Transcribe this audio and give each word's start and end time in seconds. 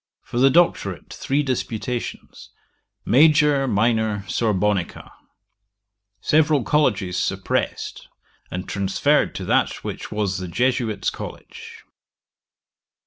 For 0.23 0.39
the 0.39 0.49
Doctorate 0.49 1.13
three 1.13 1.43
disputations, 1.43 2.49
Major, 3.05 3.67
Minor, 3.67 4.25
Sorbonica. 4.27 5.11
Several 6.19 6.63
colleges 6.63 7.17
suppressed, 7.19 8.07
and 8.49 8.67
transferred 8.67 9.35
to 9.35 9.45
that 9.45 9.83
which 9.83 10.11
was 10.11 10.39
the 10.39 10.47
Jesuits' 10.47 11.11
College. 11.11 11.83